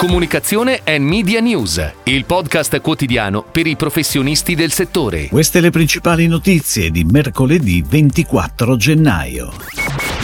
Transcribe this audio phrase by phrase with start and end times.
[0.00, 5.28] Comunicazione e Media News, il podcast quotidiano per i professionisti del settore.
[5.28, 9.52] Queste le principali notizie di mercoledì 24 gennaio.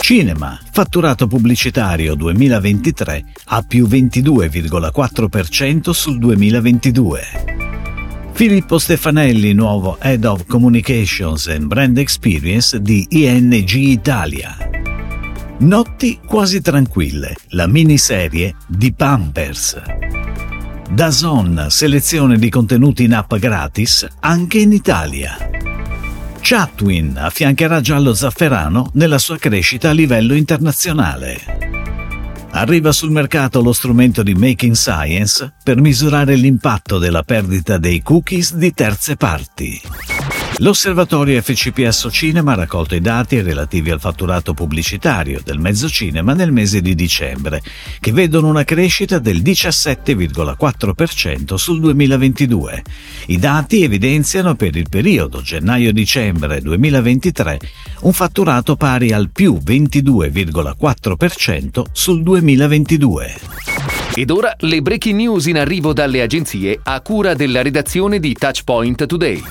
[0.00, 7.22] Cinema, fatturato pubblicitario 2023 a più 22,4% sul 2022.
[8.32, 14.66] Filippo Stefanelli, nuovo Head of Communications and Brand Experience di ING Italia.
[15.59, 19.80] Notti quasi tranquille, la miniserie di Pampers.
[20.91, 25.34] Dazon, selezione di contenuti in app gratis anche in Italia.
[26.42, 31.41] Chatwin affiancherà Giallo Zafferano nella sua crescita a livello internazionale.
[32.51, 38.54] Arriva sul mercato lo strumento di Making Science per misurare l'impatto della perdita dei cookies
[38.54, 39.80] di terze parti.
[40.60, 46.51] L'osservatorio FCPS Cinema ha raccolto i dati relativi al fatturato pubblicitario del mezzo cinema nel
[46.51, 47.60] mese di dicembre,
[48.01, 52.82] che vedono una crescita del 17,4% sul 2022.
[53.27, 57.59] I dati evidenziano per il periodo gennaio-dicembre 2023
[58.01, 63.34] un fatturato pari al più 22,4% sul 2022.
[64.15, 69.04] Ed ora le breaking news in arrivo dalle agenzie a cura della redazione di Touchpoint
[69.04, 69.43] Today.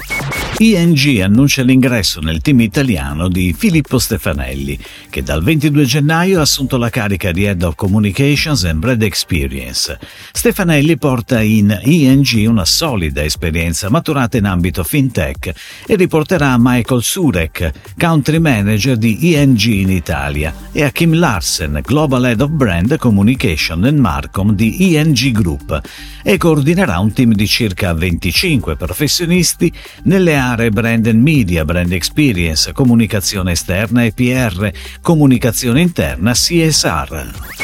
[0.58, 6.78] ING annuncia l'ingresso nel team italiano di Filippo Stefanelli, che dal 22 gennaio ha assunto
[6.78, 10.00] la carica di Head of Communications and Brand Experience.
[10.32, 15.52] Stefanelli porta in ING una solida esperienza maturata in ambito fintech
[15.86, 21.82] e riporterà a Michael Surek, Country Manager di ING in Italia, e a Kim Larsen,
[21.84, 25.82] Global Head of Brand Communication and Marcom di ING Group,
[26.24, 29.70] e coordinerà un team di circa 25 professionisti
[30.04, 34.70] nelle aree brand and media, brand experience, comunicazione esterna e PR,
[35.02, 37.55] comunicazione interna CSR.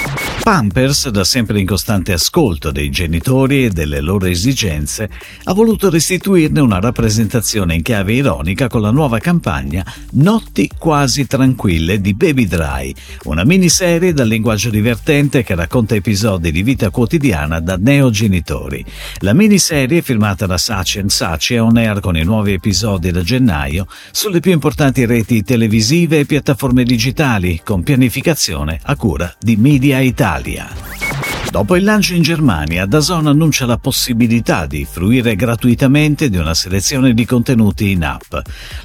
[0.43, 5.07] Pampers, da sempre in costante ascolto dei genitori e delle loro esigenze,
[5.43, 12.01] ha voluto restituirne una rappresentazione in chiave ironica con la nuova campagna Notti quasi tranquille
[12.01, 12.91] di Baby Dry,
[13.25, 18.83] una miniserie dal linguaggio divertente che racconta episodi di vita quotidiana da neogenitori.
[19.19, 23.85] La miniserie, firmata da Saci Saci, è on air con i nuovi episodi da gennaio
[24.11, 30.30] sulle più importanti reti televisive e piattaforme digitali, con pianificazione a cura di Media Italia.
[30.31, 31.00] Italia.
[31.51, 37.13] Dopo il lancio in Germania, Dazon annuncia la possibilità di fruire gratuitamente di una selezione
[37.13, 38.35] di contenuti in app.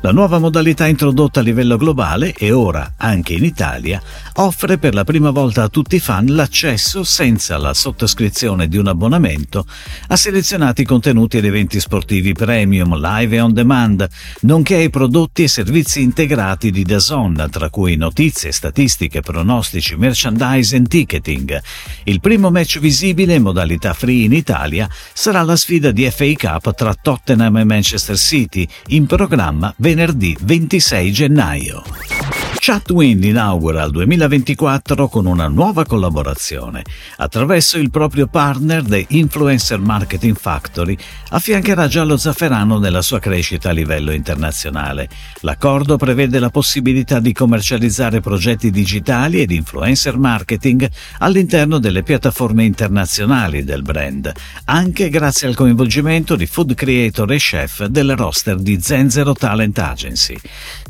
[0.00, 4.03] La nuova modalità introdotta a livello globale e ora anche in Italia
[4.38, 8.88] offre per la prima volta a tutti i fan l'accesso senza la sottoscrizione di un
[8.88, 9.65] abbonamento
[10.09, 14.09] a selezionati contenuti ed eventi sportivi premium, live e on demand,
[14.41, 20.82] nonché ai prodotti e servizi integrati di Dazon, tra cui notizie, statistiche, pronostici, merchandise e
[20.82, 21.62] ticketing.
[22.03, 26.75] Il primo match visibile in modalità free in Italia sarà la sfida di FA Cup
[26.75, 32.16] tra Tottenham e Manchester City, in programma venerdì 26 gennaio.
[32.59, 36.83] Chatwind inaugura il 2024 con una nuova collaborazione.
[37.19, 40.97] Attraverso il proprio partner The Influencer Marketing Factory
[41.31, 45.09] affiancherà Giallo Zafferano nella sua crescita a livello internazionale.
[45.41, 50.88] L'accordo prevede la possibilità di commercializzare progetti digitali ed influencer marketing
[51.19, 54.33] all'interno delle piattaforme internazionali del brand,
[54.65, 60.37] anche grazie al coinvolgimento di food creator e chef del roster di Zenzero Talent Agency.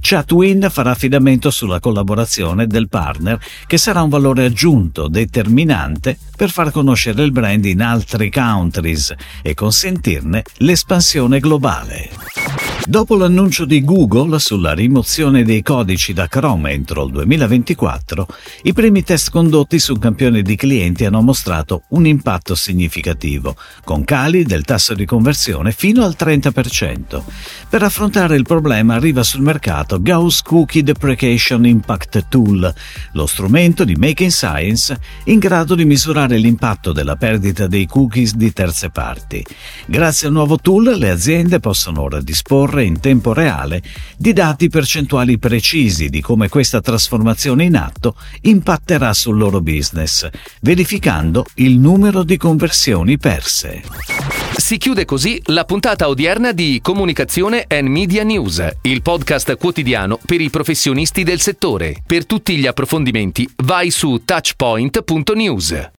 [0.00, 6.70] Chatwin farà affidamento sulla collaborazione del partner che sarà un valore aggiunto determinante per far
[6.70, 12.45] conoscere il brand in altri countries e consentirne l'espansione globale.
[12.88, 18.28] Dopo l'annuncio di Google sulla rimozione dei codici da Chrome entro il 2024,
[18.62, 24.04] i primi test condotti su un campione di clienti hanno mostrato un impatto significativo, con
[24.04, 27.22] cali del tasso di conversione fino al 30%.
[27.68, 32.72] Per affrontare il problema arriva sul mercato Gauss Cookie Deprecation Impact Tool,
[33.14, 38.52] lo strumento di Making Science in grado di misurare l'impatto della perdita dei cookies di
[38.52, 39.44] terze parti.
[39.86, 43.82] Grazie al nuovo tool le aziende possono ora disporre disporre in tempo reale
[44.16, 50.28] di dati percentuali precisi di come questa trasformazione in atto impatterà sul loro business,
[50.60, 53.82] verificando il numero di conversioni perse.
[54.56, 60.40] Si chiude così la puntata odierna di Comunicazione and Media News, il podcast quotidiano per
[60.40, 62.02] i professionisti del settore.
[62.04, 65.90] Per tutti gli approfondimenti vai su touchpoint.news.